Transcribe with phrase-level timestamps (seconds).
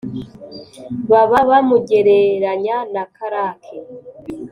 [1.09, 3.77] baba bamugereranya na karake